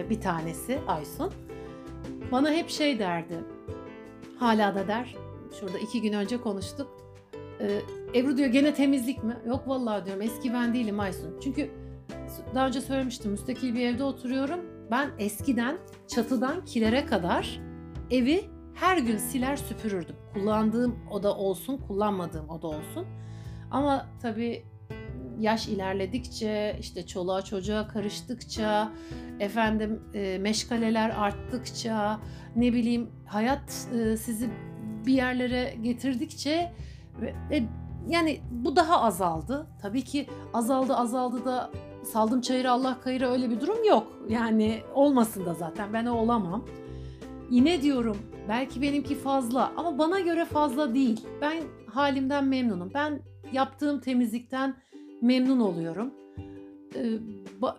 bir 0.10 0.22
tanesi 0.22 0.80
Aysun. 0.88 1.32
Bana 2.32 2.52
hep 2.52 2.70
şey 2.70 3.00
derdi. 3.00 3.36
hala 4.40 4.76
da 4.76 4.88
der. 4.88 5.16
Şurada 5.60 5.80
iki 5.80 6.02
gün 6.02 6.14
önce 6.14 6.38
konuştuk. 6.42 6.88
Ee, 7.62 7.82
Ebru 8.16 8.38
diyor 8.38 8.50
gene 8.50 8.74
temizlik 8.74 9.24
mi? 9.24 9.38
Yok 9.48 9.68
vallahi 9.68 10.06
diyorum 10.06 10.22
eski 10.22 10.54
ben 10.54 10.74
değilim 10.74 11.00
Aysun. 11.00 11.40
Çünkü 11.44 11.72
daha 12.56 12.68
önce 12.68 12.82
söylemiştim 12.82 13.32
müstakil 13.32 13.76
bir 13.76 13.86
evde 13.86 14.04
oturuyorum. 14.04 14.60
Ben 14.92 15.10
eskiden 15.20 15.78
çatıdan 16.08 16.66
kilere 16.66 17.06
kadar 17.06 17.60
evi 18.12 18.46
her 18.74 18.98
gün 18.98 19.18
siler 19.18 19.56
süpürürdüm. 19.56 20.16
Kullandığım 20.34 20.96
oda 21.12 21.36
olsun, 21.36 21.78
kullanmadığım 21.78 22.50
oda 22.50 22.68
olsun. 22.68 23.06
Ama 23.72 24.06
tabii 24.22 24.64
yaş 25.40 25.68
ilerledikçe, 25.68 26.78
işte 26.80 27.08
çoluğa 27.08 27.42
çocuğa 27.42 27.88
karıştıkça, 27.88 28.92
efendim 29.40 30.02
e, 30.14 30.38
meşgaleler 30.38 31.10
arttıkça, 31.10 32.20
ne 32.56 32.74
bileyim 32.74 33.10
hayat 33.26 33.88
e, 33.96 34.18
sizi 34.18 34.50
bir 35.06 35.14
yerlere 35.14 35.76
getirdikçe 35.82 36.74
ve 37.22 37.64
yani 38.08 38.40
bu 38.52 38.76
daha 38.76 39.02
azaldı. 39.02 39.68
Tabii 39.82 40.02
ki 40.02 40.28
azaldı 40.54 40.96
azaldı 40.96 41.46
da 41.46 41.72
saldım 42.04 42.42
çayırı 42.42 42.72
Allah 42.72 43.02
kayırı 43.02 43.28
öyle 43.28 43.50
bir 43.50 43.62
durum 43.62 43.84
yok. 43.84 44.08
Yani 44.30 44.82
olmasın 44.94 45.46
da 45.46 45.54
zaten 45.54 45.94
ben 45.94 46.06
o 46.06 46.18
olamam. 46.18 46.66
Yine 47.50 47.82
diyorum 47.82 48.18
belki 48.50 48.82
benimki 48.82 49.16
fazla 49.16 49.72
ama 49.78 49.98
bana 49.98 50.20
göre 50.20 50.46
fazla 50.46 50.96
değil. 50.96 51.26
Ben 51.42 51.64
halimden 51.88 52.46
memnunum. 52.46 52.92
Ben 52.94 53.22
yaptığım 53.54 54.00
temizlikten 54.00 54.76
memnun 55.22 55.60
oluyorum. 55.60 56.12
Ee, 56.96 57.04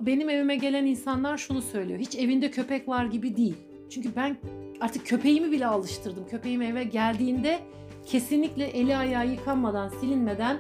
benim 0.01 0.29
evime 0.29 0.57
gelen 0.57 0.87
insanlar 0.87 1.39
şunu 1.39 1.63
söylüyor. 1.63 1.99
Hiç 1.99 2.17
evinde 2.17 2.51
köpek 2.51 2.89
var 2.89 3.05
gibi 3.05 3.37
değil. 3.37 3.57
Çünkü 3.91 4.17
ben 4.17 4.37
artık 4.81 5.07
köpeğimi 5.07 5.53
bile 5.53 5.67
alıştırdım. 5.67 6.27
Köpeğim 6.31 6.63
eve 6.63 6.85
geldiğinde 6.85 7.59
kesinlikle 8.07 8.65
eli 8.65 8.97
ayağı 8.97 9.29
yıkanmadan, 9.29 9.89
silinmeden, 9.89 10.59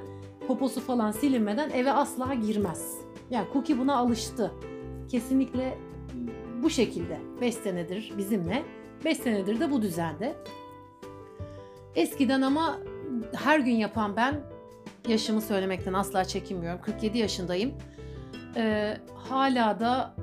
poposu 0.48 0.80
falan 0.80 1.10
silinmeden 1.10 1.70
eve 1.70 1.92
asla 1.92 2.34
girmez. 2.34 2.98
Yani 3.30 3.46
Cookie 3.52 3.78
buna 3.78 3.96
alıştı. 3.96 4.52
Kesinlikle 5.10 5.78
bu 6.62 6.70
şekilde 6.70 7.18
5 7.40 7.54
senedir 7.54 8.12
bizimle. 8.18 8.62
5 9.04 9.16
senedir 9.16 9.60
de 9.60 9.70
bu 9.70 9.82
düzende. 9.82 10.36
Eskiden 11.96 12.42
ama 12.42 12.78
her 13.32 13.60
gün 13.60 13.74
yapan 13.74 14.16
ben 14.16 14.40
yaşımı 15.08 15.40
söylemekten 15.40 15.92
asla 15.92 16.24
çekinmiyorum. 16.24 16.80
47 16.80 17.18
yaşındayım. 17.18 17.74
Ee, 18.56 18.96
hala 19.14 19.80
da 19.80 20.14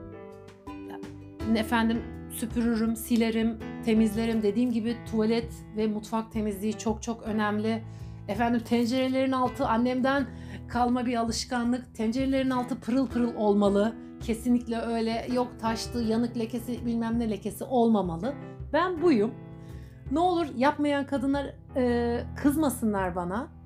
efendim 1.56 2.02
süpürürüm, 2.32 2.96
silerim, 2.96 3.58
temizlerim. 3.86 4.44
Dediğim 4.44 4.72
gibi 4.72 4.98
tuvalet 5.12 5.54
ve 5.78 5.88
mutfak 5.88 6.32
temizliği 6.32 6.78
çok 6.78 7.04
çok 7.04 7.24
önemli. 7.24 7.84
Efendim 8.28 8.62
tencerelerin 8.70 9.32
altı 9.32 9.68
annemden 9.68 10.28
kalma 10.68 11.06
bir 11.06 11.16
alışkanlık. 11.16 11.96
Tencerelerin 11.96 12.50
altı 12.50 12.80
pırıl 12.80 13.08
pırıl 13.08 13.36
olmalı. 13.36 13.96
Kesinlikle 14.24 14.78
öyle 14.78 15.28
yok 15.34 15.48
taştı, 15.62 16.00
yanık 16.00 16.38
lekesi 16.38 16.86
bilmem 16.86 17.20
ne 17.20 17.30
lekesi 17.30 17.64
olmamalı. 17.64 18.34
Ben 18.74 19.02
buyum. 19.02 19.32
Ne 20.12 20.20
olur 20.20 20.48
yapmayan 20.56 21.06
kadınlar 21.06 21.46
e, 21.76 22.24
kızmasınlar 22.36 23.16
bana. 23.16 23.57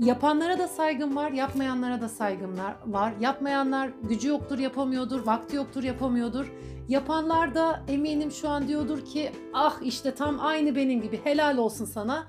Yapanlara 0.00 0.58
da 0.58 0.68
saygım 0.68 1.16
var, 1.16 1.30
yapmayanlara 1.30 2.00
da 2.00 2.08
saygım 2.08 2.58
var. 2.86 3.12
Yapmayanlar 3.20 3.90
gücü 4.02 4.28
yoktur, 4.28 4.58
yapamıyordur, 4.58 5.26
vakti 5.26 5.56
yoktur, 5.56 5.82
yapamıyordur. 5.82 6.52
Yapanlar 6.88 7.54
da 7.54 7.82
eminim 7.88 8.30
şu 8.30 8.48
an 8.48 8.68
diyordur 8.68 9.04
ki 9.04 9.30
ah 9.54 9.80
işte 9.82 10.14
tam 10.14 10.40
aynı 10.40 10.76
benim 10.76 11.02
gibi 11.02 11.20
helal 11.24 11.56
olsun 11.56 11.84
sana. 11.84 12.26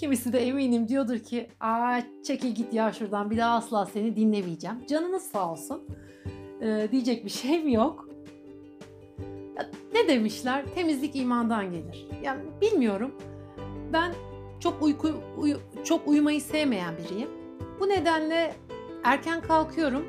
Kimisi 0.00 0.32
de 0.32 0.38
eminim 0.38 0.88
diyordur 0.88 1.18
ki 1.18 1.48
aa 1.60 2.00
çekil 2.24 2.54
git 2.54 2.72
ya 2.72 2.92
şuradan 2.92 3.30
bir 3.30 3.36
daha 3.36 3.56
asla 3.56 3.86
seni 3.86 4.16
dinlemeyeceğim. 4.16 4.86
Canınız 4.86 5.22
sağ 5.22 5.52
olsun. 5.52 5.82
Ee, 6.62 6.88
diyecek 6.92 7.24
bir 7.24 7.30
şeyim 7.42 7.68
yok. 7.68 8.08
Ya, 9.56 9.70
ne 9.94 10.08
demişler? 10.08 10.64
Temizlik 10.74 11.16
imandan 11.16 11.70
gelir. 11.70 12.06
Yani 12.22 12.40
bilmiyorum. 12.60 13.14
Ben 13.92 14.14
çok 14.60 14.82
uyku 14.82 15.12
uyu, 15.36 15.60
çok 15.84 16.08
uyumayı 16.08 16.40
sevmeyen 16.40 16.94
biriyim. 16.98 17.28
Bu 17.80 17.88
nedenle 17.88 18.54
erken 19.04 19.40
kalkıyorum. 19.40 20.04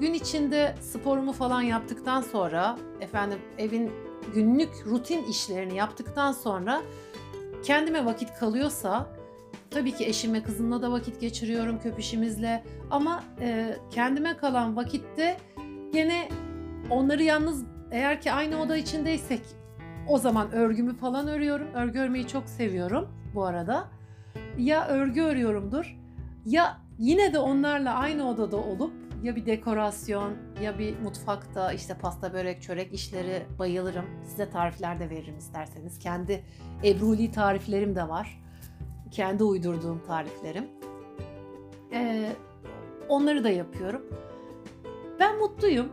Gün 0.00 0.14
içinde 0.14 0.74
sporumu 0.80 1.32
falan 1.32 1.62
yaptıktan 1.62 2.20
sonra 2.20 2.78
efendim 3.00 3.38
evin 3.58 3.90
günlük 4.34 4.86
rutin 4.86 5.24
işlerini 5.24 5.76
yaptıktan 5.76 6.32
sonra 6.32 6.82
kendime 7.62 8.04
vakit 8.04 8.34
kalıyorsa 8.34 9.06
tabii 9.70 9.92
ki 9.92 10.06
eşime 10.06 10.42
kızımla 10.42 10.82
da 10.82 10.92
vakit 10.92 11.20
geçiriyorum 11.20 11.80
köpüşümüzle 11.80 12.64
ama 12.90 13.24
e, 13.40 13.76
kendime 13.90 14.36
kalan 14.36 14.76
vakitte 14.76 15.36
gene 15.92 16.28
onları 16.90 17.22
yalnız 17.22 17.64
eğer 17.90 18.20
ki 18.20 18.32
aynı 18.32 18.62
oda 18.62 18.76
içindeysek 18.76 19.40
o 20.10 20.18
zaman 20.18 20.52
örgümü 20.52 20.96
falan 20.96 21.28
örüyorum. 21.28 21.66
Örgü 21.74 21.98
örmeyi 21.98 22.26
çok 22.26 22.48
seviyorum 22.48 23.08
bu 23.34 23.44
arada. 23.44 23.88
Ya 24.58 24.88
örgü 24.88 25.22
örüyorumdur 25.22 25.96
ya 26.46 26.80
yine 26.98 27.32
de 27.32 27.38
onlarla 27.38 27.94
aynı 27.94 28.28
odada 28.28 28.56
olup 28.56 28.92
ya 29.22 29.36
bir 29.36 29.46
dekorasyon 29.46 30.32
ya 30.62 30.78
bir 30.78 31.00
mutfakta 31.00 31.72
işte 31.72 31.94
pasta 31.94 32.32
börek 32.32 32.62
çörek 32.62 32.94
işleri 32.94 33.42
bayılırım. 33.58 34.04
Size 34.24 34.50
tarifler 34.50 35.00
de 35.00 35.10
veririm 35.10 35.38
isterseniz. 35.38 35.98
Kendi 35.98 36.44
Ebruli 36.84 37.30
tariflerim 37.30 37.96
de 37.96 38.08
var. 38.08 38.42
Kendi 39.10 39.44
uydurduğum 39.44 40.02
tariflerim. 40.06 40.64
Ee, 41.92 42.32
onları 43.08 43.44
da 43.44 43.50
yapıyorum. 43.50 44.02
Ben 45.20 45.38
mutluyum. 45.38 45.88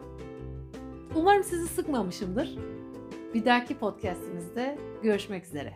Umarım 1.15 1.43
sizi 1.43 1.67
sıkmamışımdır. 1.67 2.76
Bir 3.37 3.45
dahaki 3.45 3.77
podcastimizde 3.77 4.77
görüşmek 5.03 5.45
üzere. 5.45 5.73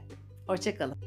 Hoşçakalın. 0.48 0.98